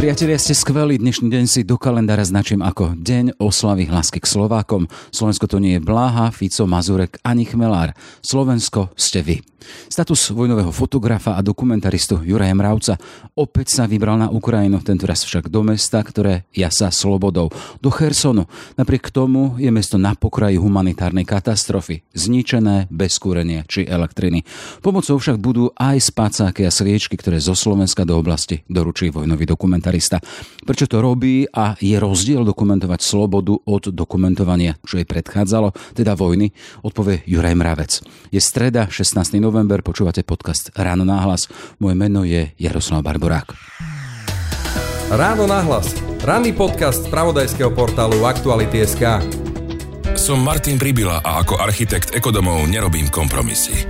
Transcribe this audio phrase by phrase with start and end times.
[0.00, 0.96] Priatelia, ste skvelí.
[0.96, 4.88] Dnešný deň si do kalendára značím ako Deň oslavy lásky k Slovákom.
[5.12, 7.92] Slovensko to nie je Bláha, Fico, Mazurek ani Chmelár.
[8.24, 9.36] Slovensko ste vy.
[9.92, 12.96] Status vojnového fotografa a dokumentaristu Juraja Mravca
[13.36, 17.52] opäť sa vybral na Ukrajinu, tentoraz však do mesta, ktoré jasa slobodou,
[17.84, 18.48] do Chersonu.
[18.80, 24.48] Napriek tomu je mesto na pokraji humanitárnej katastrofy, zničené bez kúrenia či elektriny.
[24.80, 29.89] Pomocou však budú aj spacáky a sviečky, ktoré zo Slovenska do oblasti doručí vojnový dokumentarista
[29.90, 30.22] dokumentarista.
[30.62, 36.54] Prečo to robí a je rozdiel dokumentovať slobodu od dokumentovania, čo jej predchádzalo, teda vojny,
[36.86, 37.92] odpovie Juraj Mravec.
[38.30, 39.42] Je streda, 16.
[39.42, 41.50] november, počúvate podcast Ráno náhlas.
[41.82, 43.50] Moje meno je Jaroslav Barborák.
[45.10, 45.90] Ráno náhlas.
[46.22, 49.02] Ranný podcast z pravodajského portálu Aktuality.sk.
[50.14, 53.88] Som Martin Pribila a ako architekt ekodomov nerobím kompromisy.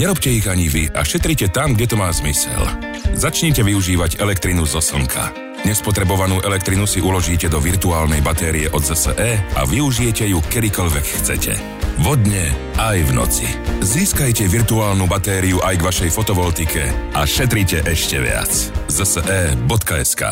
[0.00, 2.64] Nerobte ich ani vy a šetrite tam, kde to má zmysel.
[3.12, 5.51] Začnite využívať elektrinu zo slnka.
[5.62, 11.54] Nespotrebovanú elektrinu si uložíte do virtuálnej batérie od ZSE a využijete ju kedykoľvek chcete.
[12.02, 12.50] Vodne
[12.82, 13.46] aj v noci.
[13.78, 16.82] Získajte virtuálnu batériu aj k vašej fotovoltike
[17.14, 18.50] a šetrite ešte viac.
[18.90, 20.22] zse.sk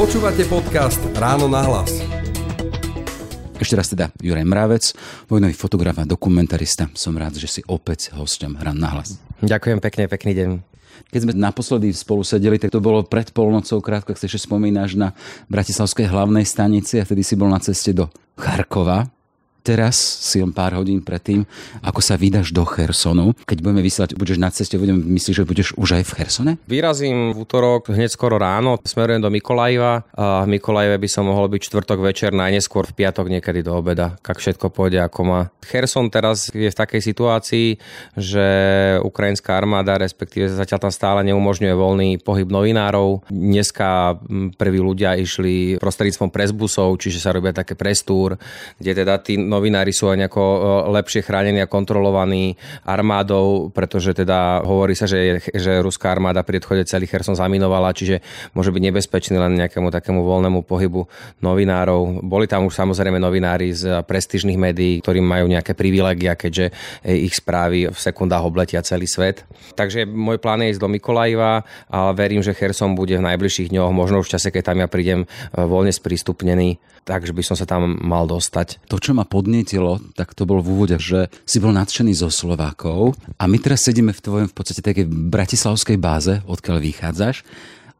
[0.00, 1.92] Počúvate podcast Ráno na hlas.
[3.60, 4.96] Ešte raz teda Juraj Mravec,
[5.28, 6.88] vojnový fotograf a dokumentarista.
[6.96, 9.20] Som rád, že si opäť hosťom Rán na hlas.
[9.44, 10.71] Ďakujem pekne, pekný deň.
[11.08, 14.96] Keď sme naposledy spolu sedeli, tak to bolo pred polnocou, krátko, ak si ešte spomínaš
[14.96, 15.12] na
[15.48, 19.08] Bratislavskej hlavnej stanici a vtedy si bol na ceste do Charkova
[19.62, 21.46] teraz, si len pár hodín predtým,
[21.80, 23.32] ako sa vydaš do Chersonu.
[23.46, 26.52] Keď budeme vysielať, budeš na ceste, budem myslieť, že budeš už aj v Chersone?
[26.66, 31.46] Vyrazím v útorok hneď skoro ráno, smerujem do Mikolajva a v Mikolajve by som mohol
[31.46, 35.40] byť čtvrtok večer, najneskôr v piatok niekedy do obeda, ak všetko pôjde ako má.
[35.62, 37.78] Cherson teraz je v takej situácii,
[38.18, 38.46] že
[39.00, 43.22] ukrajinská armáda, respektíve zatiaľ tam stále neumožňuje voľný pohyb novinárov.
[43.30, 44.18] Dneska
[44.58, 48.34] prví ľudia išli prostredníctvom presbusov, čiže sa robia také prestúr,
[48.82, 50.58] kde teda tí novinári sú aj nejako e,
[50.96, 52.56] lepšie chránení a kontrolovaní
[52.88, 58.24] armádou, pretože teda hovorí sa, že, že ruská armáda pri odchode celý Kherson zaminovala, čiže
[58.56, 61.04] môže byť nebezpečný len nejakému takému voľnému pohybu
[61.44, 62.24] novinárov.
[62.24, 66.72] Boli tam už samozrejme novinári z prestížnych médií, ktorí majú nejaké privilegia, keďže
[67.04, 69.44] ich správy v sekundách obletia celý svet.
[69.74, 73.90] Takže môj plán je ísť do Mikolajva, ale verím, že Kherson bude v najbližších dňoch,
[73.90, 75.26] možno už v čase, keď tam ja prídem e,
[75.58, 78.86] voľne sprístupnený, takže by som sa tam mal dostať.
[78.86, 83.18] To, čo ma podnietilo, tak to bol v úvode, že si bol nadšený zo Slovákov
[83.34, 87.42] a my teraz sedíme v tvojom v podstate takej bratislavskej báze, odkiaľ vychádzaš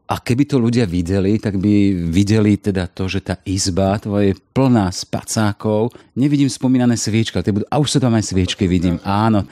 [0.03, 4.39] a keby to ľudia videli, tak by videli teda to, že tá izba tvoja je
[4.51, 5.95] plná spacákov.
[6.13, 9.47] Nevidím spomínané sviečky, ale budú, a už sa tam aj sviečky vidím, áno.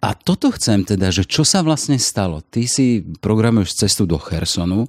[0.00, 2.44] A toto chcem teda, že čo sa vlastne stalo?
[2.44, 4.86] Ty si programuješ cestu do Chersonu,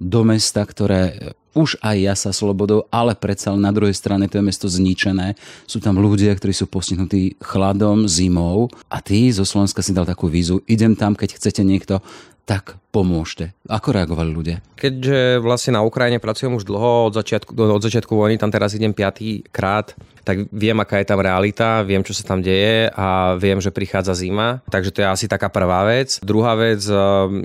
[0.00, 4.46] do mesta, ktoré už aj ja sa slobodou, ale predsa na druhej strane to je
[4.46, 5.34] mesto zničené.
[5.66, 10.30] Sú tam ľudia, ktorí sú postihnutí chladom, zimou a ty zo Slovenska si dal takú
[10.30, 11.98] vízu, idem tam, keď chcete niekto,
[12.46, 13.54] tak pomôžte.
[13.70, 14.56] Ako reagovali ľudia?
[14.74, 18.90] Keďže vlastne na Ukrajine pracujem už dlho, od začiatku, od začiatku vojny, tam teraz idem
[18.90, 19.94] piatý krát,
[20.30, 24.14] tak viem, aká je tam realita, viem, čo sa tam deje a viem, že prichádza
[24.14, 24.60] zima.
[24.68, 26.20] Takže to je asi taká prvá vec.
[26.20, 26.96] Druhá vec, eh,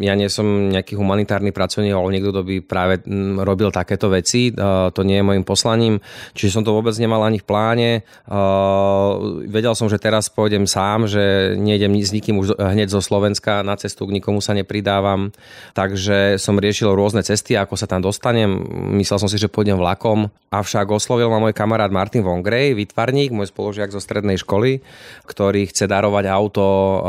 [0.03, 4.51] ja nie som nejaký humanitárny pracovník, ale niekto, kto by práve mm, robil takéto veci.
[4.51, 6.03] Eh, to nie je môjim poslaním,
[6.35, 7.89] čiže som to vôbec nemal ani v pláne.
[8.03, 9.11] Eh,
[9.47, 13.79] vedel som, že teraz pôjdem sám, že nejdem s nikým už hneď zo Slovenska na
[13.79, 15.31] cestu, k nikomu sa nepridávam.
[15.77, 18.49] Takže som riešil rôzne cesty, ako sa tam dostanem.
[18.97, 23.35] Myslel som si, že pôjdem vlakom, avšak oslovil ma môj kamarát Martin Vongrej, Ondrej Vytvarník,
[23.35, 24.79] môj spolužiak zo strednej školy,
[25.27, 27.01] ktorý chce darovať auto uh,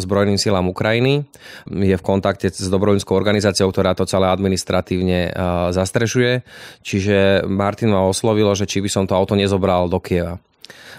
[0.00, 1.28] zbrojným silám Ukrajiny.
[1.68, 5.34] Je v kontakte s dobrovoľníckou organizáciou, ktorá to celé administratívne uh,
[5.76, 6.40] zastrešuje.
[6.80, 10.40] Čiže Martin ma oslovilo, že či by som to auto nezobral do Kieva.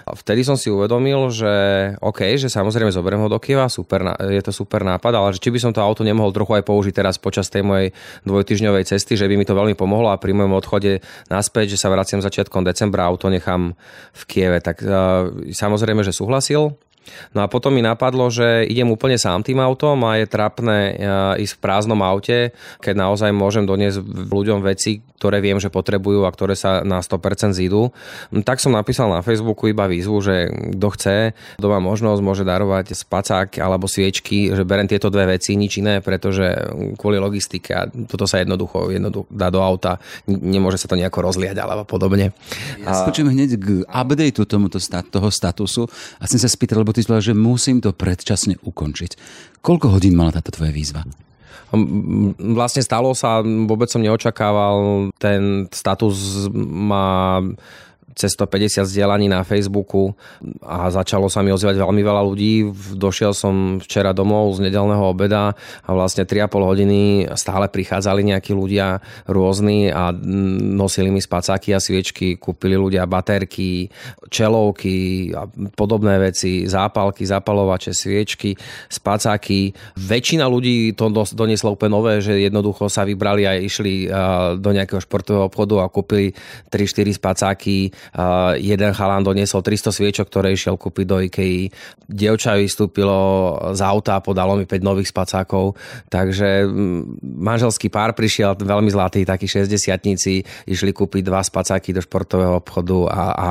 [0.02, 1.52] Vtedy som si uvedomil, že
[2.02, 5.54] OK, že samozrejme zoberiem ho do Kieva, super, je to super nápad, ale že či
[5.54, 7.94] by som to auto nemohol trochu aj použiť teraz počas tej mojej
[8.26, 11.00] dvojtyžňovej cesty, že by mi to veľmi pomohlo a pri mojom odchode
[11.30, 13.78] naspäť, že sa vraciam začiatkom decembra, auto nechám
[14.12, 14.58] v Kieve.
[14.58, 14.90] Tak uh,
[15.54, 16.74] samozrejme, že súhlasil.
[17.34, 20.94] No a potom mi napadlo, že idem úplne sám tým autom a je trapné
[21.34, 23.98] ísť v prázdnom aute, keď naozaj môžem doniesť
[24.30, 27.94] ľuďom veci, ktoré viem, že potrebujú a ktoré sa na 100% zídu.
[28.34, 31.16] Tak som napísal na Facebooku iba výzvu, že kto chce,
[31.62, 36.02] kto má možnosť, môže darovať spacák alebo sviečky, že berem tieto dve veci, nič iné,
[36.02, 36.50] pretože
[36.98, 41.54] kvôli logistike a toto sa jednoducho, jednoducho dá do auta, nemôže sa to nejako rozliať
[41.62, 42.34] alebo podobne.
[42.82, 45.86] Ja skočím hneď k updateu tomuto, toho statusu
[46.18, 49.14] a chcem sa spýtať, lebo ty povedal, že musím to predčasne ukončiť.
[49.62, 51.06] Koľko hodín mala táto tvoja výzva?
[52.36, 57.40] Vlastne stalo sa, vôbec som neočakával, ten status má
[58.12, 60.12] cez 150 zdieľaní na Facebooku
[60.60, 62.52] a začalo sa mi ozývať veľmi veľa ľudí.
[62.96, 67.00] Došiel som včera domov z nedelného obeda a vlastne 3,5 hodiny
[67.36, 73.88] stále prichádzali nejakí ľudia rôzni a nosili mi spacáky a sviečky, kúpili ľudia baterky,
[74.28, 78.56] čelovky a podobné veci, zápalky, zapalovače, sviečky,
[78.92, 79.72] spacáky.
[79.96, 84.08] Väčšina ľudí to doniesla úplne nové, že jednoducho sa vybrali a išli
[84.58, 86.36] do nejakého športového obchodu a kúpili
[86.68, 87.92] 3-4 spacáky
[88.58, 91.70] Jeden chalán doniesol 300 sviečok, ktoré išiel kúpiť do IKEA.
[92.08, 95.78] Dievča vystúpilo z auta a podalo mi 5 nových spacákov.
[96.10, 96.66] Takže
[97.22, 99.70] manželský pár prišiel veľmi zlatý, takí 60
[100.68, 103.50] išli kúpiť dva spacáky do športového obchodu a, a,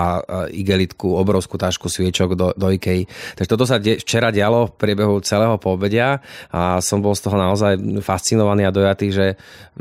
[0.51, 3.07] igelitku, obrovskú tašku sviečok do, do IKEA.
[3.35, 6.21] Takže toto sa de- včera dialo v priebehu celého poobedia
[6.51, 9.27] a som bol z toho naozaj fascinovaný a dojatý, že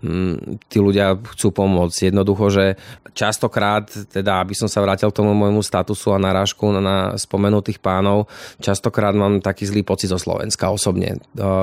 [0.00, 2.12] mm, tí ľudia chcú pomôcť.
[2.12, 2.64] Jednoducho, že
[3.12, 8.28] častokrát, teda aby som sa vrátil k tomu môjmu statusu a narážku na spomenutých pánov,
[8.60, 11.16] častokrát mám taký zlý pocit zo Slovenska osobne,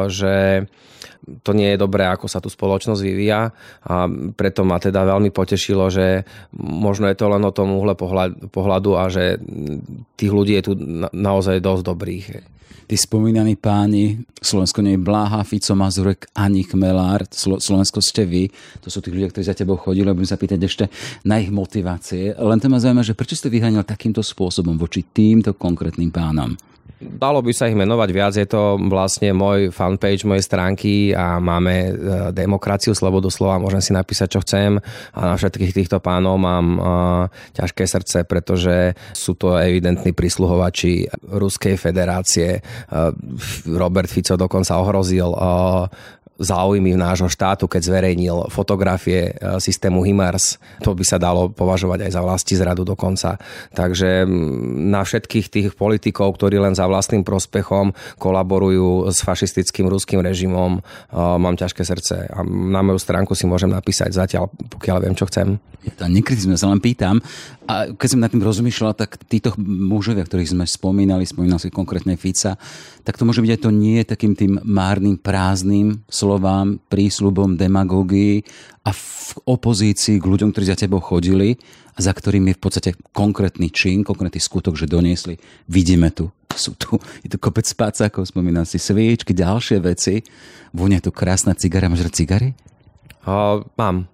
[0.10, 0.66] že
[1.44, 3.52] to nie je dobré, ako sa tu spoločnosť vyvíja.
[3.84, 6.24] A preto ma teda veľmi potešilo, že
[6.58, 8.00] možno je to len o tom uhle
[8.48, 9.36] pohľadu a že
[10.16, 10.74] tých ľudí je tu
[11.12, 12.26] naozaj dosť dobrých
[12.88, 18.48] tí spomínaní páni, Slovensko nie je Bláha, Fico, Mazurek, ani Chmelár, Slovensko ste vy,
[18.80, 20.86] to sú tí ľudia, ktorí za tebou chodili, budem sa pýtať ešte
[21.28, 22.32] na ich motivácie.
[22.38, 26.56] Len to ma zaujíma, že prečo ste vyhánil takýmto spôsobom voči týmto konkrétnym pánom?
[26.98, 31.74] Dalo by sa ich menovať viac, je to vlastne môj fanpage mojej stránky a máme
[31.74, 31.92] e,
[32.34, 34.82] demokraciu, slobodu slova, môžem si napísať, čo chcem.
[35.14, 36.84] A na všetkých týchto pánov mám uh,
[37.54, 41.06] ťažké srdce, pretože sú to evidentní prísluhovači
[41.38, 42.66] Ruskej federácie.
[42.90, 43.14] Uh,
[43.78, 45.30] Robert Fico dokonca ohrozil
[46.38, 50.62] záujmy nášho štátu, keď zverejnil fotografie e, systému HIMARS.
[50.86, 53.42] To by sa dalo považovať aj za vlasti zradu dokonca.
[53.74, 54.30] Takže
[54.88, 60.82] na všetkých tých politikov, ktorí len za vlastným prospechom kolaborujú s fašistickým ruským režimom, e,
[61.18, 62.30] mám ťažké srdce.
[62.30, 65.58] A na moju stránku si môžem napísať zatiaľ, pokiaľ viem, čo chcem.
[65.86, 67.24] Ja to nekritizujem, sa len pýtam.
[67.68, 72.16] A keď som nad tým rozmýšľal, tak títo mužovia, ktorých sme spomínali, spomínal si konkrétne
[72.16, 72.56] Fica,
[73.04, 78.48] tak to môže byť aj to nie takým tým márnym, prázdnym slovám, prísľubom, demagógii
[78.88, 81.60] a v opozícii k ľuďom, ktorí za tebou chodili
[81.92, 85.36] a za ktorými je v podstate konkrétny čin, konkrétny skutok, že doniesli.
[85.68, 90.24] Vidíme tu, sú tu, je tu kopec spácakov, spomínam si sviečky, ďalšie veci.
[90.72, 91.92] Vôňa tu krásna cigara.
[91.92, 92.56] Máš cigary?
[93.28, 94.08] Uh, mám.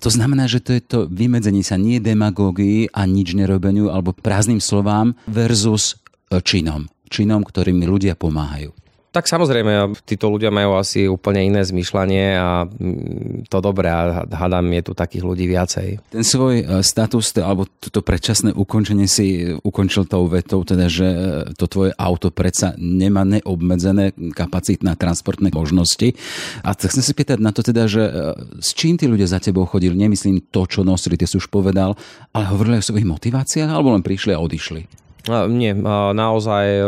[0.00, 4.60] To znamená, že to je to vymedzenie sa nie demagógii a nič nerobeniu alebo prázdnym
[4.60, 5.96] slovám versus
[6.30, 8.74] činom činom, ktorými ľudia pomáhajú.
[9.16, 14.68] Tak samozrejme, títo ľudia majú asi úplne iné zmyšľanie a mm, to dobré a hádam
[14.76, 16.12] je tu takých ľudí viacej.
[16.12, 21.18] Ten svoj e, status, alebo toto predčasné ukončenie si ukončil tou vetou, teda, že e,
[21.56, 26.12] to tvoje auto predsa nemá neobmedzené kapacitné transportné možnosti.
[26.60, 28.12] A chcem si pýtať na to teda, že e,
[28.60, 31.96] s čím tí ľudia za tebou chodili, nemyslím to, čo nosili, ty si už povedal,
[32.36, 35.08] ale hovorili o svojich motiváciách alebo len prišli a odišli?
[35.56, 35.72] Nie,
[36.12, 36.84] naozaj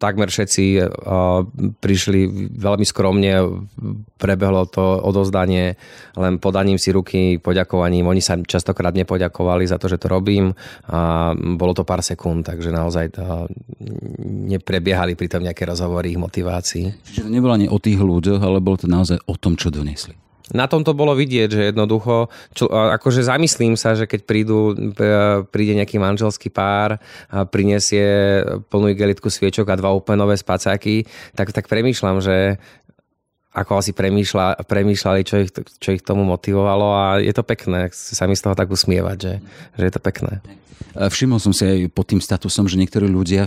[0.00, 0.80] takmer všetci
[1.76, 2.20] prišli
[2.56, 3.60] veľmi skromne,
[4.16, 5.76] prebehlo to odozdanie
[6.16, 8.08] len podaním si ruky, poďakovaním.
[8.08, 10.56] Oni sa častokrát nepoďakovali za to, že to robím
[10.88, 13.44] a bolo to pár sekúnd, takže naozaj to
[14.48, 16.96] neprebiehali pri tom nejaké rozhovory ich motivácií.
[17.04, 20.29] Čiže to nebolo ani o tých ľuďoch, ale bolo to naozaj o tom, čo donesli
[20.54, 25.46] na tom to bolo vidieť, že jednoducho, čo, akože zamyslím sa, že keď prídu, e,
[25.48, 26.98] príde nejaký manželský pár
[27.30, 32.58] a prinesie plnú igelitku sviečok a dva úplne nové spacáky, tak, tak premýšľam, že
[33.50, 38.30] ako asi premýšľa, premýšľali, čo ich, čo ich tomu motivovalo a je to pekné, sa
[38.30, 39.34] mi z toho tak usmievať, že,
[39.74, 40.38] že je to pekné.
[40.90, 43.46] Všimol som si aj pod tým statusom, že niektorí ľudia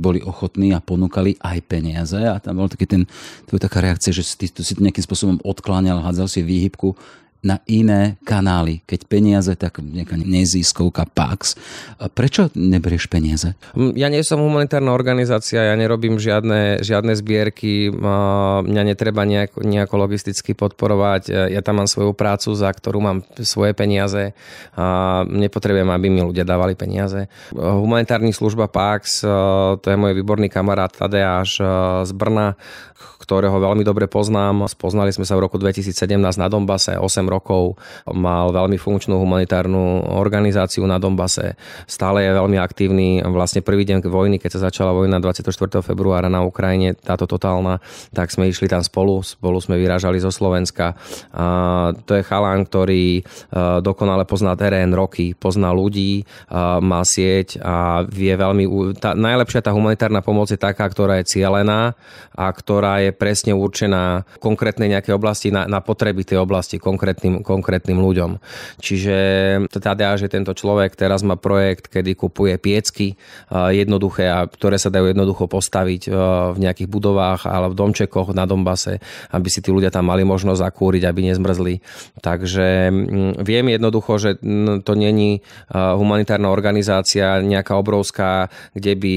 [0.00, 3.02] boli ochotní a ponúkali aj peniaze a tam bol taký ten,
[3.44, 6.96] to taká reakcia, že si, to si to nejakým spôsobom odkláňal, hádzal si výhybku.
[7.38, 8.82] Na iné kanály.
[8.82, 11.54] Keď peniaze, tak nejaká neziskovka PAX.
[12.12, 13.54] Prečo neberieš peniaze?
[13.78, 17.94] Mm, ja nie som humanitárna organizácia, ja nerobím žiadne, žiadne zbierky,
[18.66, 23.70] mňa netreba nejako, nejako logisticky podporovať, ja tam mám svoju prácu, za ktorú mám svoje
[23.72, 24.34] peniaze
[24.74, 27.30] a nepotrebujem, aby mi ľudia dávali peniaze.
[27.54, 29.22] Humanitárna služba PAX,
[29.78, 31.62] to je môj výborný kamarát Tadeáš
[32.02, 32.58] z Brna,
[33.22, 34.66] ktorého veľmi dobre poznám.
[34.66, 37.76] Spoznali sme sa v roku 2017 na Dombase, 8 rokov.
[38.08, 41.54] Mal veľmi funkčnú humanitárnu organizáciu na Dombase.
[41.84, 43.20] Stále je veľmi aktívny.
[43.22, 45.84] Vlastne prvý deň vojny, keď sa začala vojna 24.
[45.84, 47.78] februára na Ukrajine, táto totálna,
[48.10, 49.20] tak sme išli tam spolu.
[49.20, 50.96] Spolu sme vyrážali zo Slovenska.
[51.36, 51.46] A
[52.08, 53.22] to je chalán, ktorý e,
[53.84, 56.24] dokonale pozná terén roky, pozná ľudí, e,
[56.80, 58.64] má sieť a vie veľmi...
[58.96, 61.92] Tá, najlepšia tá humanitárna pomoc je taká, ktorá je cielená
[62.32, 66.80] a ktorá je presne určená konkrétnej nejakej oblasti na, na potreby tej oblasti
[67.18, 68.30] konkrétnym, konkrétnym ľuďom.
[68.78, 69.16] Čiže
[69.74, 73.18] teda, že tento človek teraz má projekt, kedy kupuje piecky
[73.50, 76.02] jednoduché, a ktoré sa dajú jednoducho postaviť
[76.54, 79.02] v nejakých budovách alebo v domčekoch na Dombase,
[79.34, 81.74] aby si tí ľudia tam mali možnosť zakúriť, aby nezmrzli.
[82.22, 82.94] Takže
[83.42, 84.30] viem jednoducho, že
[84.86, 85.42] to není
[85.74, 88.46] humanitárna organizácia nejaká obrovská,
[88.78, 89.14] kde by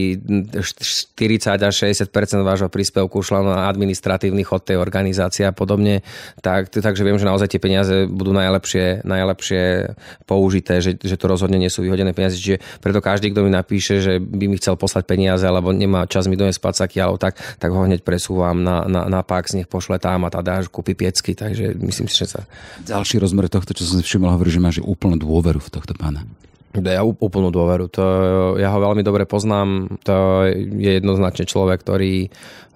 [0.58, 2.10] 40 až 60%
[2.42, 6.02] vášho príspevku šla na administratívny chod tej organizácie a podobne,
[6.42, 9.94] tak, takže viem, že naozaj tie peniaze budú najlepšie, najlepšie
[10.26, 12.40] použité, že, že to rozhodne nie sú vyhodené peniaze.
[12.40, 16.26] Čiže preto každý, kto mi napíše, že by mi chcel poslať peniaze alebo nemá čas
[16.28, 20.02] mi doniesť pacaky alebo tak, tak ho hneď presúvam na, na, na Pax, nech pošle
[20.02, 22.42] tam a teda až kúpi piecky, takže myslím si, že sa...
[22.84, 26.26] Ďalší rozmer tohto, čo som si všimol, hovorí, že máš úplnú dôveru v tohto pána.
[26.72, 27.92] Ja úplnú dôveru.
[28.00, 28.04] To,
[28.56, 30.00] ja ho veľmi dobre poznám.
[30.08, 32.32] To je jednoznačne človek, ktorý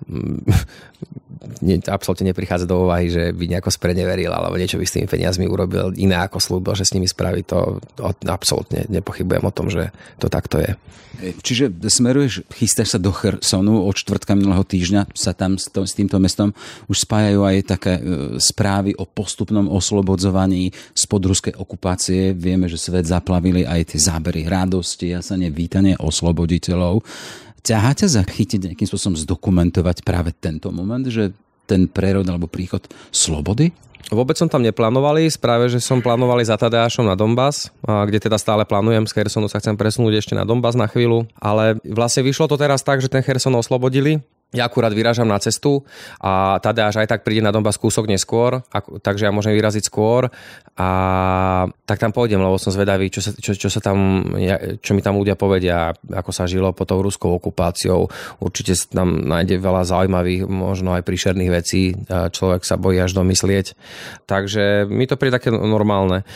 [1.61, 5.45] ne, absolútne neprichádza do úvahy, že by nejako spreneveril alebo niečo by s tými peniazmi
[5.45, 9.93] urobil iné ako slúbil, že s nimi spraví to, to absolútne nepochybujem o tom, že
[10.17, 10.73] to takto je.
[11.15, 15.95] Čiže smeruješ, chystáš sa do Chersonu, od čtvrtka minulého týždňa sa tam s, to, s
[15.95, 16.51] týmto mestom
[16.91, 18.01] už spájajú aj také e,
[18.35, 22.35] správy o postupnom oslobodzovaní spod ruskej okupácie.
[22.35, 26.99] Vieme, že svet zaplavili aj tie zábery radosti, jasane, vítanie osloboditeľov
[27.65, 31.33] ťahá ťa zachytiť nejakým spôsobom zdokumentovať práve tento moment, že
[31.65, 33.73] ten prerod alebo príchod slobody?
[34.13, 38.61] Vôbec som tam neplánovali, práve že som plánovali za Tadeášom na Donbass, kde teda stále
[38.61, 42.53] plánujem, z Hersonu sa chcem presunúť ešte na Donbass na chvíľu, ale vlastne vyšlo to
[42.53, 44.21] teraz tak, že ten Herson oslobodili,
[44.55, 45.83] ja akurát vyrážam na cestu
[46.23, 48.63] a Tadeáš aj tak príde na Donbass kúsok neskôr,
[49.03, 50.31] takže ja môžem vyraziť skôr
[50.79, 50.89] a
[51.87, 54.23] tak tam pôjdem, lebo som zvedavý, čo sa, čo, čo sa tam,
[54.79, 58.07] čo mi tam ľudia povedia, ako sa žilo pod tou ruskou okupáciou.
[58.39, 63.75] Určite tam nájde veľa zaujímavých, možno aj príšerných vecí, človek sa bojí až domyslieť.
[64.27, 66.27] Takže mi to príde také normálne.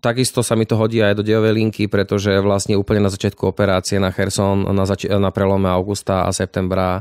[0.00, 3.96] Takisto sa mi to hodí aj do dejovej linky, pretože vlastne úplne na začiatku operácie
[4.00, 7.00] na Herson, na, zač- na prelome augusta a septembra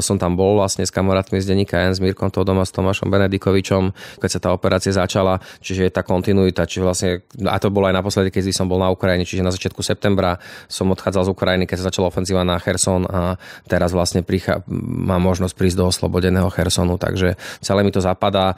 [0.00, 3.10] som tam bol vlastne s kamarátmi z denníka N, s Mirkom Todom a s Tomášom
[3.10, 3.90] Benedikovičom,
[4.22, 7.10] keď sa tá operácia začala, čiže je tá kontinuita, čiže vlastne,
[7.44, 10.38] a to bolo aj naposledy, keď som bol na Ukrajine, čiže na začiatku septembra
[10.70, 15.22] som odchádzal z Ukrajiny, keď sa začala ofenzíva na Herson a teraz vlastne prichá, mám
[15.22, 18.54] možnosť prísť do oslobodeného Hersonu, takže celé mi to zapadá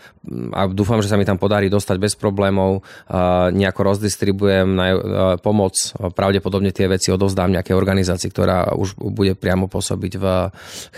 [0.52, 4.98] a dúfam, že sa mi tam podarí dostať bez problémov, uh, nejako rozdistribujem na uh,
[5.40, 5.74] pomoc,
[6.12, 10.24] pravdepodobne tie veci odovzdám nejakej organizácii, ktorá už bude priamo pôsobiť v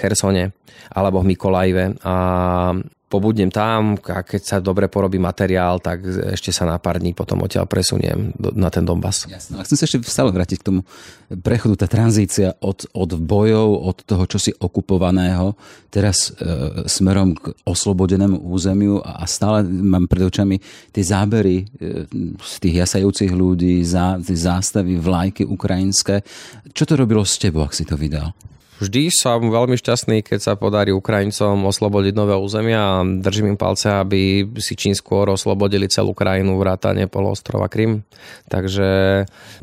[0.00, 0.56] Chersone
[0.96, 2.14] alebo v Mikolajive a
[3.10, 7.42] pobudnem tam a keď sa dobre porobí materiál, tak ešte sa na pár dní potom
[7.42, 9.26] odtiaľ presuniem na ten Donbass.
[9.26, 9.58] Jasne.
[9.58, 10.80] A chcem sa ešte stále vrátiť k tomu
[11.42, 15.58] prechodu, tá tranzícia od, od bojov, od toho čosi okupovaného,
[15.90, 20.62] teraz e, smerom k oslobodenému územiu a, a stále mám pred očami
[20.94, 22.06] tie zábery e,
[22.38, 26.22] z tých jasajúcich ľudí, zá, tie zástavy, vlajky ukrajinské.
[26.70, 28.30] Čo to robilo s tebou, ak si to vydal?
[28.80, 33.92] Vždy som veľmi šťastný, keď sa podarí Ukrajincom oslobodiť nové územia a držím im palce,
[33.92, 38.08] aby si čím skôr oslobodili celú krajinu vrátane poloostrova Krym.
[38.48, 38.88] Takže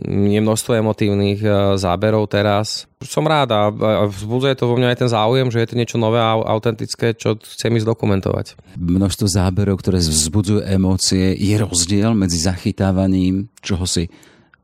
[0.05, 1.49] je množstvo emotívnych e,
[1.81, 2.85] záberov teraz.
[3.01, 3.61] Som rád a
[4.05, 7.41] vzbudzuje to vo mňa aj ten záujem, že je to niečo nové a autentické, čo
[7.41, 8.53] chcem ísť dokumentovať.
[8.77, 14.13] Množstvo záberov, ktoré vzbudzujú emócie, je rozdiel medzi zachytávaním čohosi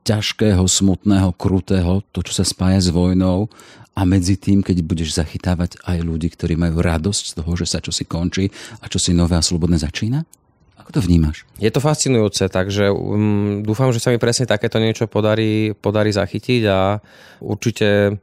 [0.03, 3.48] ťažkého, smutného, krutého, to, čo sa spája s vojnou
[3.93, 7.79] a medzi tým, keď budeš zachytávať aj ľudí, ktorí majú radosť z toho, že sa
[7.79, 8.50] čosi končí
[8.81, 10.25] a čosi nové a slobodné začína?
[10.83, 11.48] Ako to vnímaš?
[11.62, 16.63] Je to fascinujúce, takže um, dúfam, že sa mi presne takéto niečo podarí, podarí zachytiť
[16.67, 17.00] a
[17.39, 18.19] určite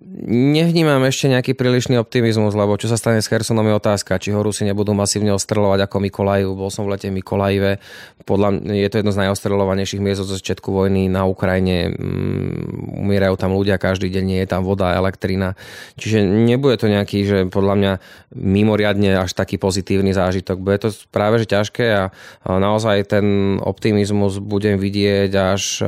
[0.00, 4.40] Nevnímam ešte nejaký prílišný optimizmus, lebo čo sa stane s Hersonom je otázka, či ho
[4.40, 6.48] Rusi nebudú masívne ostreľovať ako Mikolajiv.
[6.56, 7.76] Bol som v lete v Mikolajive.
[8.24, 11.92] Podľa mňa je to jedno z najostrelovanejších miest od začiatku vojny na Ukrajine.
[11.92, 15.52] Mm, umierajú tam ľudia každý deň, nie je tam voda, elektrina.
[16.00, 17.92] Čiže nebude to nejaký, že podľa mňa
[18.40, 20.64] mimoriadne až taký pozitívny zážitok.
[20.64, 22.04] Bude to práve že ťažké a
[22.48, 25.84] naozaj ten optimizmus budem vidieť až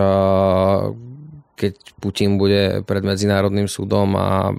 [1.63, 4.51] keď Putin bude pred Medzinárodným súdom a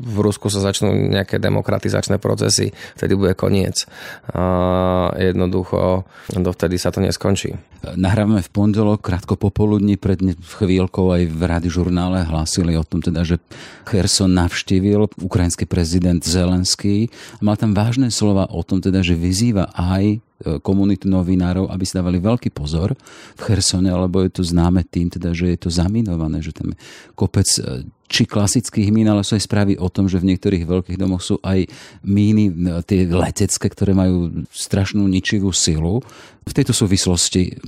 [0.00, 3.84] v Rusku sa začnú nejaké demokratizačné procesy, vtedy bude koniec.
[4.32, 7.52] A jednoducho, dovtedy sa to neskončí.
[7.82, 13.36] Nahrávame v pondelok, krátko popoludní, pred chvíľkou aj v žurnále hlásili o tom teda, že
[13.84, 17.10] Kherson navštívil ukrajinský prezident Zelenský
[17.42, 20.22] mal tam vážne slova o tom teda, že vyzýva aj
[20.62, 22.94] komunitu novinárov, aby si dávali veľký pozor
[23.38, 26.76] v Chersone, lebo je to známe tým, teda, že je to zaminované, že tam je
[27.14, 31.00] kopec e, či klasických mín, ale sú aj správy o tom, že v niektorých veľkých
[31.00, 31.64] domoch sú aj
[32.04, 36.04] míny, e, tie letecké, ktoré majú strašnú ničivú silu.
[36.42, 37.62] V tejto súvislosti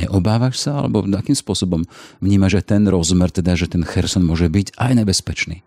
[0.00, 1.82] neobávaš sa, alebo akým spôsobom
[2.22, 5.66] vnímaš, že ten rozmer, teda, že ten Cherson môže byť aj nebezpečný?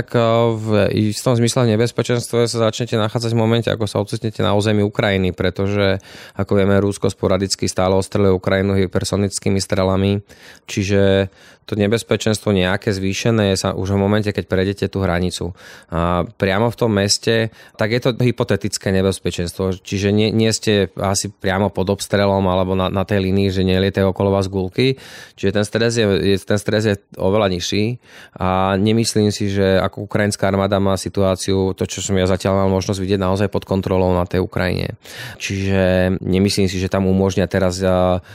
[0.00, 0.24] Tak eh,
[0.56, 0.68] v
[1.12, 6.00] istom zmysle nebezpečenstvo sa začnete nachádzať v momente, ako sa ocitnete na území Ukrajiny, pretože,
[6.40, 10.24] ako vieme, Rúsko sporadicky stále ostreluje Ukrajinu hypersonickými strelami,
[10.64, 11.28] čiže
[11.70, 15.54] to nebezpečenstvo nejaké zvýšené sa už v momente, keď prejdete tú hranicu.
[15.94, 19.78] A priamo v tom meste, tak je to hypotetické nebezpečenstvo.
[19.78, 24.10] Čiže nie, nie ste asi priamo pod obstrelom alebo na, na tej línii, že nelietajú
[24.10, 24.98] okolo vás gulky.
[25.38, 28.02] Čiže ten stres je, je, ten stres je oveľa nižší
[28.34, 32.68] a nemyslím si, že ako ukrajinská armáda má situáciu, to čo som ja zatiaľ mal
[32.72, 34.98] možnosť vidieť naozaj pod kontrolou na tej Ukrajine.
[35.38, 37.78] Čiže nemyslím si, že tam umožňa teraz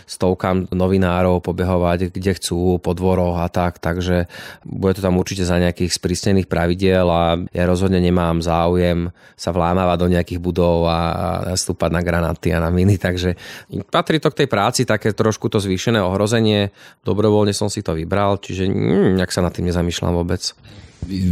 [0.08, 4.30] stovkám novinárov pobehovať, kde chcú, po dvoroch roh a tak, takže
[4.62, 9.98] bude to tam určite za nejakých sprísnených pravidiel a ja rozhodne nemám záujem sa vlámavať
[9.98, 11.00] do nejakých budov a,
[11.58, 13.34] stúpať na granáty a na miny, takže
[13.90, 16.70] patrí to k tej práci, také trošku to zvýšené ohrozenie,
[17.02, 20.42] dobrovoľne som si to vybral, čiže hm, nejak sa nad tým nezamýšľam vôbec.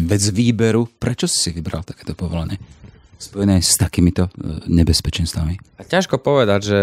[0.09, 2.61] Vec výberu, prečo si si vybral takéto povolanie?
[3.23, 5.79] Spojené s takýmito e, nebezpečenstvami?
[5.87, 6.81] Ťažko povedať, že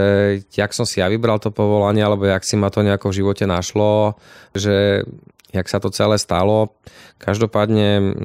[0.56, 3.44] jak som si ja vybral to povolanie, alebo jak si ma to nejako v živote
[3.44, 4.16] našlo,
[4.56, 5.04] že
[5.52, 6.73] jak sa to celé stalo.
[7.18, 8.16] Každopádne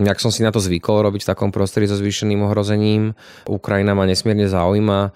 [0.00, 3.12] nejak som si na to zvykol robiť v takom prostredí so zvýšeným ohrozením.
[3.44, 5.12] Ukrajina ma nesmierne zaujíma.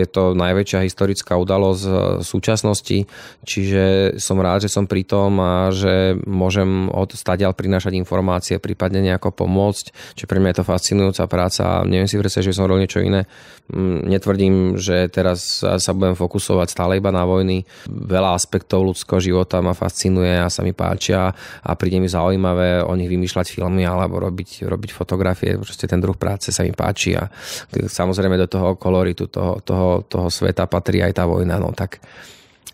[0.00, 1.82] Je to najväčšia historická udalosť
[2.20, 2.98] v súčasnosti,
[3.44, 9.04] čiže som rád, že som pri tom a že môžem od stadiaľ prinášať informácie, prípadne
[9.04, 10.16] nejako pomôcť.
[10.16, 11.84] Čiže pre mňa je to fascinujúca práca.
[11.84, 13.28] Neviem si predstaviť, že som robil niečo iné.
[13.68, 17.68] Mm, netvrdím, že teraz sa budem fokusovať stále iba na vojny.
[17.90, 22.94] Veľa aspektov ľudského života ma fascinuje a sa mi páčia a príde mi zaujímavé o
[22.94, 25.58] nich vymýšľať filmy, ale alebo robiť, robiť fotografie.
[25.58, 27.26] Proste ten druh práce sa mi páči a
[27.74, 31.98] samozrejme do toho koloritu toho, toho, toho sveta patrí aj tá vojna, no tak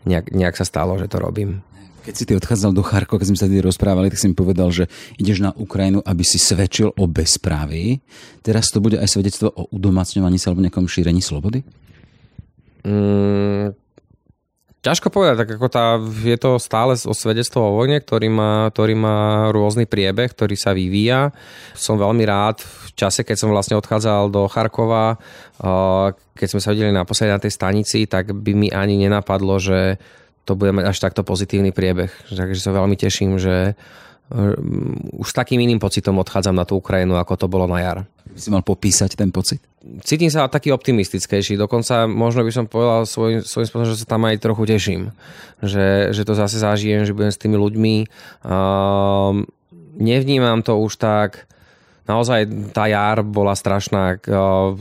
[0.05, 1.65] nejak, nejak sa stalo, že to robím.
[2.03, 4.75] Keď si ty odchádzal do Charkova, keď sme sa tedy rozprávali, tak si mi povedal,
[4.75, 4.91] že
[5.23, 8.03] ideš na Ukrajinu, aby si svedčil o bezprávi.
[8.43, 11.63] Teraz to bude aj svedectvo o udomacňovaní sa alebo nejakom šírení slobody?
[12.83, 13.79] Mm,
[14.83, 15.95] Ťažko povedať, tak ako tá,
[16.27, 20.75] je to stále o svedectvo o vojne, ktorý má, ktorý má rôzny priebeh, ktorý sa
[20.75, 21.31] vyvíja.
[21.79, 25.23] Som veľmi rád v čase, keď som vlastne odchádzal do Charkova,
[26.35, 30.03] keď sme sa videli naposledy na tej stanici, tak by mi ani nenapadlo, že
[30.43, 32.11] to bude mať až takto pozitívny priebeh.
[32.35, 33.79] Takže sa veľmi teším, že
[35.15, 37.99] už s takým iným pocitom odchádzam na tú Ukrajinu, ako to bolo na jar.
[38.35, 39.63] Si mal popísať ten pocit?
[40.07, 41.59] Cítim sa taký optimistickejší.
[41.59, 45.03] Dokonca možno by som povedal svojím, svojím spôsobom, že sa tam aj trochu teším.
[45.63, 47.97] Že, že to zase zažijem, že budem s tými ľuďmi.
[48.47, 49.43] Uh,
[49.99, 51.51] nevnímam to už tak
[52.07, 54.19] naozaj tá jar bola strašná.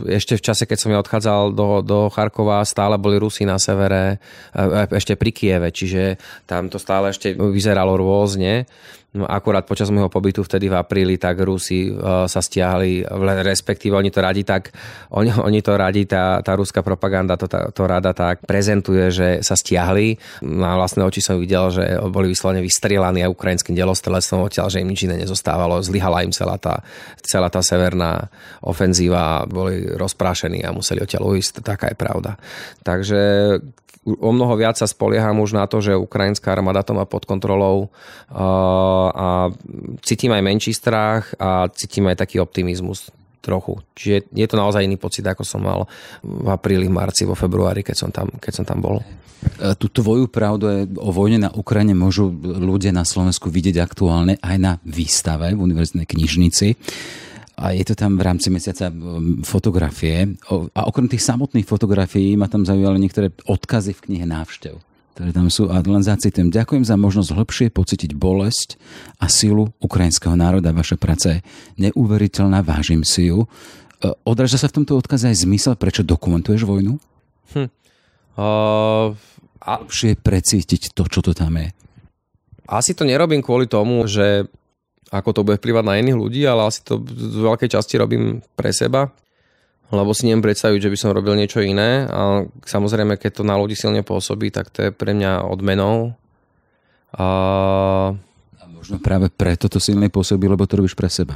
[0.10, 4.18] Ešte v čase, keď som ja odchádzal do, do Charkova, stále boli Rusi na severe,
[4.52, 6.18] e, e, ešte pri Kieve, čiže
[6.50, 8.66] tam to stále ešte vyzeralo rôzne.
[9.12, 13.04] No akurát počas môjho pobytu vtedy v apríli, tak Rusi uh, sa stiahli,
[13.44, 14.72] respektíve oni to radi tak,
[15.12, 19.44] oni, oni to radi, tá, tá ruská propaganda to, tá, to rada tak prezentuje, že
[19.44, 20.16] sa stiahli.
[20.48, 24.88] Na vlastné oči som videl, že boli vyslovene vystrelaní aj ukrajinským delostrelectvom odtiaľ, že im
[24.88, 25.84] nič iné nezostávalo.
[25.84, 26.80] Zlyhala im celá tá,
[27.20, 28.32] celá tá severná
[28.64, 31.60] ofenzíva, boli rozprášení a museli odtiaľ ujsť.
[31.60, 32.40] Taká je pravda.
[32.88, 33.20] Takže
[34.06, 37.94] o mnoho viac sa spolieham už na to, že ukrajinská armáda to má pod kontrolou
[38.34, 39.54] a
[40.02, 43.14] cítim aj menší strach a cítim aj taký optimizmus.
[43.42, 43.82] trochu.
[43.98, 45.90] Čiže je to naozaj iný pocit, ako som mal
[46.22, 49.02] v apríli, marci, vo februári, keď som tam, keď som tam bol.
[49.02, 54.58] E, tú tvoju pravdu o vojne na Ukrajine môžu ľudia na Slovensku vidieť aktuálne aj
[54.62, 56.78] na výstave v Univerzitnej knižnici.
[57.62, 58.90] A je to tam v rámci mesiaca
[59.46, 60.34] fotografie.
[60.74, 65.52] A okrem tých samotných fotografií ma tam zaujali niektoré odkazy v knihe návštev ktoré tam
[65.52, 65.68] sú.
[65.70, 68.80] A len zacitujem, ďakujem za možnosť hĺbšie pocítiť bolesť
[69.20, 70.74] a silu ukrajinského národa.
[70.74, 71.40] Vaša práca je
[71.78, 73.46] neuveriteľná, vážim si ju.
[73.46, 73.48] E,
[74.26, 76.98] odráža sa v tomto odkaze aj zmysel, prečo dokumentuješ vojnu?
[77.54, 77.70] Hm.
[78.40, 79.14] Uh,
[79.62, 79.84] a...
[79.84, 81.70] Lepšie precítiť to, čo to tam je.
[82.72, 84.48] Asi to nerobím kvôli tomu, že
[85.12, 88.72] ako to bude vplyvať na iných ľudí, ale asi to v veľkej časti robím pre
[88.72, 89.12] seba,
[89.92, 93.60] lebo si neviem predstaviť, že by som robil niečo iné a samozrejme, keď to na
[93.60, 96.16] ľudí silne pôsobí, tak to je pre mňa odmenou.
[97.12, 97.28] A...
[98.56, 101.36] a možno práve preto to silne pôsobí, lebo to robíš pre seba.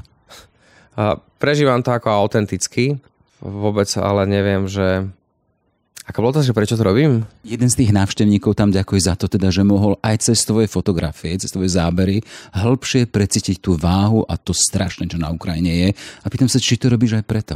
[0.95, 2.95] A prežívam to ako autenticky,
[3.43, 5.11] vôbec ale neviem, že
[6.05, 7.25] Aká bolo to, že prečo to robím?
[7.41, 11.33] Jeden z tých návštevníkov tam ďakuje za to, teda, že mohol aj cez tvoje fotografie,
[11.39, 12.21] cez tvoje zábery
[12.53, 15.89] hĺbšie precítiť tú váhu a to strašné, čo na Ukrajine je.
[16.21, 17.55] A pýtam sa, či to robíš aj preto.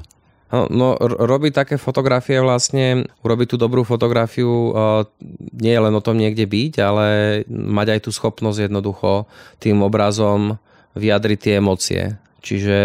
[0.50, 5.06] No, no robiť také fotografie vlastne, urobiť tú dobrú fotografiu uh,
[5.54, 7.08] nie je len o tom niekde byť, ale
[7.46, 9.30] mať aj tú schopnosť jednoducho
[9.62, 10.58] tým obrazom
[10.98, 12.18] vyjadriť tie emócie.
[12.42, 12.80] Čiže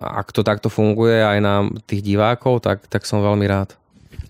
[0.00, 3.76] ak to takto funguje aj na tých divákov, tak, tak som veľmi rád.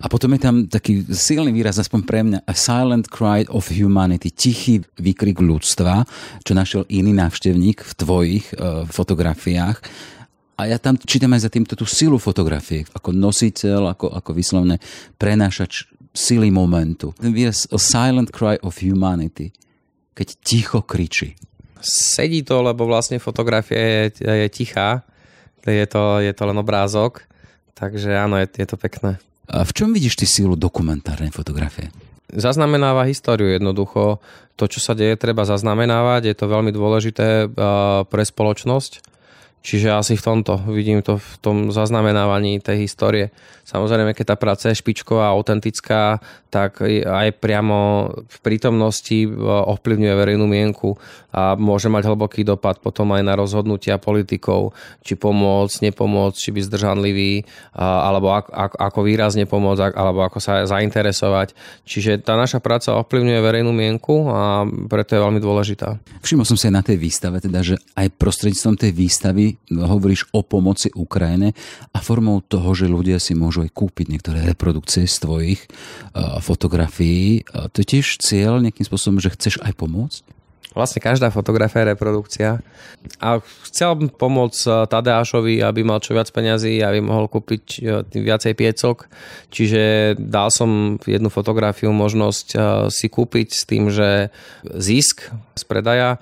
[0.03, 4.27] A potom je tam taký silný výraz, aspoň pre mňa, a silent cry of humanity,
[4.27, 6.03] tichý výkrik ľudstva,
[6.43, 9.79] čo našiel iný návštevník v tvojich uh, fotografiách.
[10.55, 14.79] A ja tam čítam aj za týmto tú silu fotografie, ako nositeľ, ako, ako vyslovne
[15.19, 17.11] prenášač sily momentu.
[17.19, 19.51] Ten výraz a silent cry of humanity,
[20.15, 21.35] keď ticho kričí.
[21.83, 25.03] Sedí to, lebo vlastne fotografia je, je tichá,
[25.67, 27.27] je to, je to len obrázok,
[27.75, 29.19] takže áno, je, je to pekné.
[29.49, 31.93] A v čom vidíš ty silu dokumentárnej fotografie?
[32.33, 34.17] Zaznamenáva históriu jednoducho.
[34.55, 36.31] To, čo sa deje, treba zaznamenávať.
[36.31, 37.51] Je to veľmi dôležité
[38.07, 39.15] pre spoločnosť
[39.65, 43.33] Čiže asi v tomto vidím to v tom zaznamenávaní tej histórie.
[43.65, 46.21] Samozrejme, keď tá práca je špičková, autentická,
[46.53, 50.95] tak aj priamo v prítomnosti e, ovplyvňuje verejnú mienku
[51.35, 54.71] a môže mať hlboký dopad potom aj na rozhodnutia politikov,
[55.03, 57.33] či pomôcť, nepomôcť, či byť zdržanlivý,
[57.75, 61.51] alebo ako, ako výrazne pomôcť, alebo ako sa zainteresovať.
[61.83, 65.99] Čiže tá naša práca ovplyvňuje verejnú mienku a preto je veľmi dôležitá.
[66.23, 70.39] Všimol som si aj na tej výstave, teda, že aj prostredníctvom tej výstavy hovoríš o
[70.39, 71.51] pomoci Ukrajine
[71.91, 77.47] a formou toho, že ľudia si môžu aj kúpiť niektoré reprodukcie z tvojich uh, fotografií.
[77.53, 80.35] Uh, to je tiež cieľ nejakým spôsobom, že chceš aj pomôcť?
[80.75, 82.59] Vlastne každá fotografia je reprodukcia.
[83.23, 87.79] A chcel pomôcť eh, Tadeášovi, aby mal čo viac peňazí, aby mohol kúpiť
[88.11, 89.07] viacej piecok.
[89.55, 92.47] Čiže dal som jednu fotografiu možnosť
[92.91, 94.35] si kúpiť s tým, že
[94.67, 96.19] zisk z predaja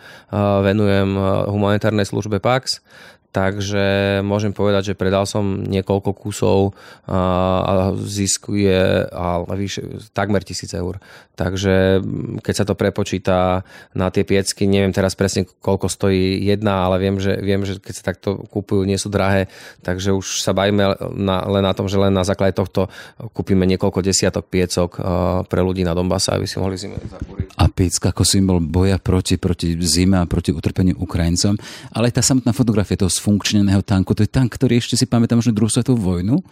[0.62, 1.18] venujem
[1.50, 2.86] humanitárnej službe PAX
[3.34, 6.78] takže môžem povedať, že predal som niekoľko kusov
[7.10, 9.82] a ziskuje a vyš,
[10.14, 11.02] takmer tisíc eur.
[11.34, 12.06] Takže
[12.46, 13.66] keď sa to prepočíta
[13.98, 17.94] na tie piecky, neviem teraz presne koľko stojí jedna, ale viem, že, viem, že keď
[17.98, 19.50] sa takto kúpujú, nie sú drahé,
[19.82, 22.86] takže už sa bavíme na, len na tom, že len na základe tohto
[23.34, 25.02] kúpime niekoľko desiatok piecok
[25.50, 27.58] pre ľudí na Donbase, aby si mohli zime zakúriť.
[27.58, 31.58] A piecka ako symbol boja proti, proti zime a proti utrpeniu Ukrajincom,
[31.98, 34.12] ale tá samotná fotografia toho sfunkčneného tanku.
[34.12, 36.44] To je tank, ktorý ešte si pamätá možno druhú svetovú vojnu.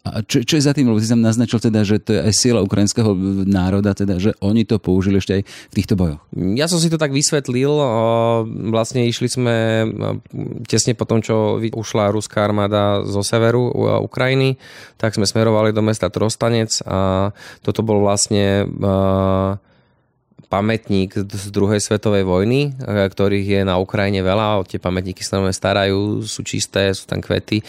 [0.00, 2.32] A čo, čo je za tým, lebo si tam naznačil teda, že to je aj
[2.32, 3.12] sila ukrajinského
[3.44, 6.24] národa, teda, že oni to použili ešte aj v týchto bojoch.
[6.56, 7.68] Ja som si to tak vysvetlil.
[8.72, 9.84] Vlastne išli sme
[10.64, 13.68] tesne po tom, čo ušla ruská armáda zo severu
[14.00, 14.56] Ukrajiny,
[14.96, 17.28] tak sme smerovali do mesta Trostanec a
[17.60, 18.64] toto bol vlastne
[20.48, 26.22] pamätník z druhej svetovej vojny, e, ktorých je na Ukrajine veľa, tie pamätníky sa starajú,
[26.24, 27.62] sú čisté, sú tam kvety.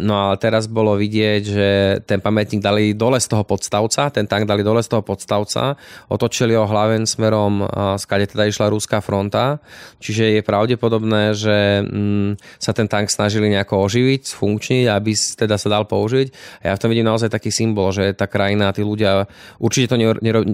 [0.00, 1.68] No a teraz bolo vidieť, že
[2.04, 5.76] ten pamätník dali dole z toho podstavca, ten tank dali dole z toho podstavca,
[6.08, 7.64] otočili ho hlaven smerom,
[7.96, 9.60] skade teda išla ruská fronta,
[10.00, 15.68] čiže je pravdepodobné, že mm, sa ten tank snažili nejako oživiť, sfunkčniť, aby teda sa
[15.72, 16.60] dal použiť.
[16.64, 19.24] A ja v tom vidím naozaj taký symbol, že tá krajina, tí ľudia,
[19.60, 20.06] určite, to ne,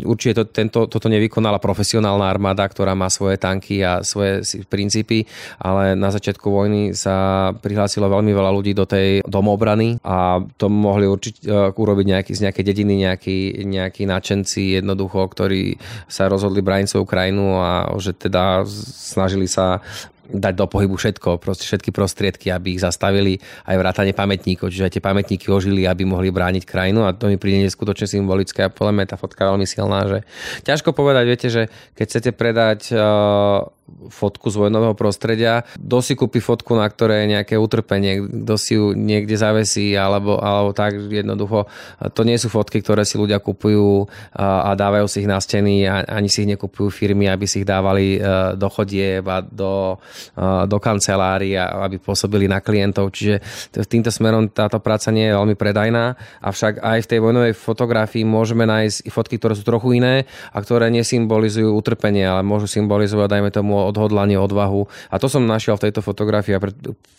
[0.07, 5.27] určite to, tento, toto nevykonajú vykonala profesionálna armáda, ktorá má svoje tanky a svoje princípy,
[5.59, 11.11] ale na začiatku vojny sa prihlásilo veľmi veľa ľudí do tej domobrany a to mohli
[11.11, 16.89] určite uh, urobiť nejaký, z nejakej dediny nejakí, nejakí nadšenci jednoducho, ktorí sa rozhodli brániť
[16.89, 18.65] svoju krajinu a že teda
[19.03, 19.83] snažili sa
[20.31, 24.93] dať do pohybu všetko, proste všetky prostriedky, aby ich zastavili aj vrátane pamätníkov, čiže aj
[24.99, 28.93] tie pamätníky ožili, aby mohli brániť krajinu a to mi príde neskutočne symbolické a podľa
[28.93, 30.19] mňa tá fotka veľmi silná, že
[30.67, 31.63] ťažko povedať, viete, že
[31.95, 33.71] keď chcete predať uh,
[34.11, 35.63] fotku z vojnového prostredia.
[35.79, 40.43] Kto si kúpi fotku, na ktoré je nejaké utrpenie, kto si ju niekde zavesí, alebo,
[40.43, 41.71] alebo tak jednoducho.
[42.03, 46.03] To nie sú fotky, ktoré si ľudia kupujú a dávajú si ich na steny a
[46.03, 48.21] ani si ich nekupujú firmy, aby si ich dávali e,
[48.59, 49.97] do chodieb a do,
[50.35, 53.15] e, do kancelárií, aby pôsobili na klientov.
[53.15, 53.39] Čiže
[53.87, 58.67] týmto smerom táto práca nie je veľmi predajná, avšak aj v tej vojnovej fotografii môžeme
[58.67, 63.76] nájsť fotky, ktoré sú trochu iné a ktoré nesymbolizujú utrpenie, ale môžu symbolizovať, dajme tomu,
[63.85, 64.89] odhodlanie, odvahu.
[65.13, 66.61] A to som našiel v tejto fotografii a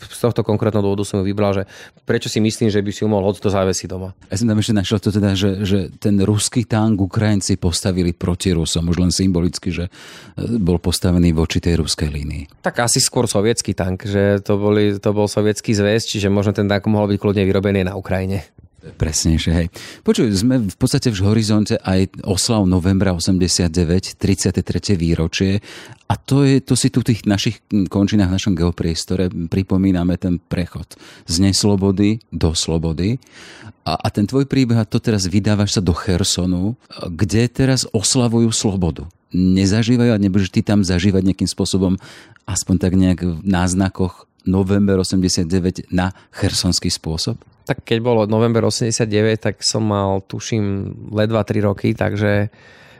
[0.09, 1.63] z tohto konkrétneho dôvodu som ju vybral, že
[2.09, 4.17] prečo si myslím, že by si ju mohol hoď to závesiť doma.
[4.31, 8.55] Ja som tam ešte našiel to teda, že, že ten ruský tank Ukrajinci postavili proti
[8.55, 9.91] Rusom, už len symbolicky, že e,
[10.57, 12.65] bol postavený voči tej ruskej línii.
[12.65, 16.65] Tak asi skôr sovietský tank, že to, boli, to bol sovietský zväz, čiže možno ten
[16.65, 18.47] tank mohol byť kľudne vyrobený na Ukrajine.
[18.95, 19.67] Presnejšie, hej.
[20.07, 24.95] Počuj, sme v podstate v horizonte aj oslav novembra 89, 33.
[24.95, 25.59] výročie
[26.07, 27.59] a to, je, to si tu v tých našich
[27.91, 30.95] končinách, v našom geopriestore pripomíname ten prechod
[31.27, 33.19] z neslobody do slobody.
[33.87, 36.75] A, a ten tvoj príbeh, a to teraz vydávaš sa do Chersonu,
[37.07, 39.07] kde teraz oslavujú slobodu.
[39.35, 41.99] Nezažívajú a nebudeš ty tam zažívať nejakým spôsobom,
[42.47, 47.37] aspoň tak nejak v náznakoch november 89 na chersonský spôsob?
[47.67, 49.11] Tak keď bolo november 89,
[49.43, 52.47] tak som mal, tuším, ledva 3 roky, takže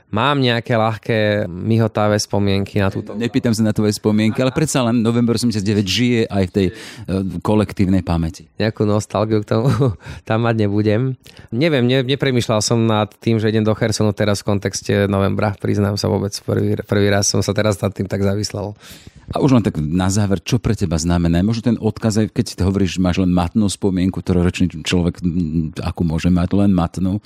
[0.08, 1.18] mám nejaké ľahké,
[1.52, 3.12] myhotavé spomienky na túto.
[3.12, 7.24] Nepýtam sa na tvoje spomienky, ale predsa len november 89 žije aj v tej uh,
[7.44, 8.48] kolektívnej pamäti.
[8.56, 9.68] Nejakú nostalgiu k tomu
[10.28, 11.20] tam mať nebudem.
[11.52, 15.56] Neviem, ne, nepremýšľal som nad tým, že idem do Hersonu teraz v kontexte novembra.
[15.60, 18.80] Priznám sa vôbec, prvý, prvý raz som sa teraz nad tým tak zavyslal.
[19.28, 21.44] A už len tak na záver, čo pre teba znamená?
[21.44, 25.20] Možno ten odkaz, aj keď hovoríš, máš len matnú spomienku, ktorú ročný človek,
[25.84, 27.20] akú môže mať, len matnú.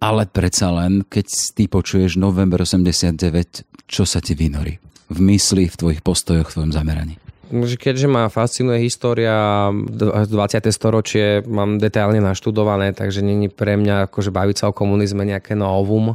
[0.00, 4.80] Ale predsa len, keď ty počuješ november 89, čo sa ti vynorí?
[5.12, 7.20] V mysli, v tvojich postojoch, v tvojom zameraní?
[7.50, 10.30] Keďže ma fascinuje história 20.
[10.70, 16.14] storočie, mám detailne naštudované, takže není pre mňa akože baviť sa o komunizme nejaké novum.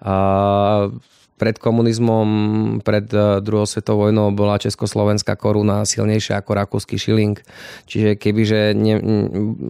[0.00, 0.14] A
[1.40, 2.28] pred komunizmom,
[2.84, 7.36] pred eh, druhou svetovou vojnou bola československá koruna silnejšia ako rakúsky šiling.
[7.88, 8.94] Čiže kebyže, ne,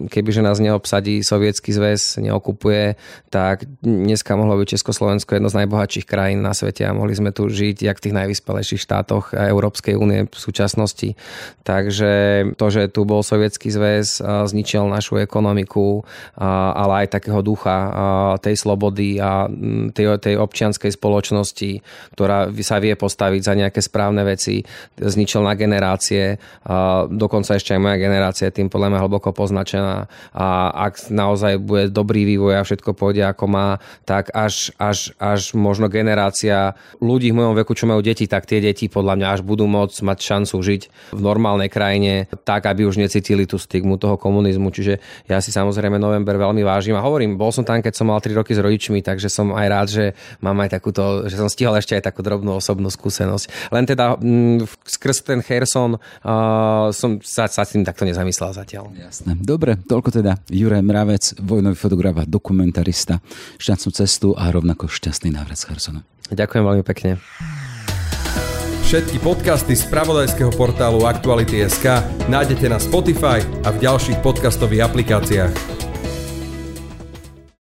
[0.07, 2.95] kebyže nás neobsadí sovietský zväz, neokupuje,
[3.27, 7.51] tak dneska mohlo byť Československo jedno z najbohatších krajín na svete a mohli sme tu
[7.51, 11.19] žiť jak v tých najvyspelejších štátoch Európskej únie v súčasnosti.
[11.67, 12.11] Takže
[12.55, 16.03] to, že tu bol sovietský zväz, eh, zničil našu ekonomiku,
[16.41, 17.77] ale aj takého ducha
[18.41, 19.45] tej slobody a
[19.93, 24.65] tej, tej občianskej spoločnosti spoločnosti, ktorá sa vie postaviť za nejaké správne veci,
[24.97, 26.41] zničil na generácie,
[27.09, 30.47] dokonca ešte aj moja generácia je tým podľa mňa hlboko poznačená a
[30.89, 33.67] ak naozaj bude dobrý vývoj a všetko pôjde ako má,
[34.05, 38.61] tak až, až, až možno generácia ľudí v mojom veku, čo majú deti, tak tie
[38.61, 40.81] deti podľa mňa až budú môcť mať šancu žiť
[41.13, 44.69] v normálnej krajine tak, aby už necítili tú stigmu toho komunizmu.
[44.71, 48.21] Čiže ja si samozrejme november veľmi vážim a hovorím, bol som tam, keď som mal
[48.21, 50.05] 3 roky s rodičmi, takže som aj rád, že
[50.39, 53.75] mám aj takúto, že som stihol ešte aj takú drobnú osobnú skúsenosť.
[53.75, 58.55] Len teda m, mm, skrz ten Herson uh, som sa, sa s tým takto nezamyslel
[58.55, 58.95] zatiaľ.
[58.95, 59.35] Jasné.
[59.43, 63.19] Dobre, toľko teda Juraj Mravec, vojnový fotograf a dokumentarista.
[63.59, 66.01] Šťastnú cestu a rovnako šťastný návrat z Hersonu.
[66.31, 67.19] Ďakujem veľmi pekne.
[68.91, 75.80] Všetky podcasty z pravodajského portálu Aktuality.sk nájdete na Spotify a v ďalších podcastových aplikáciách.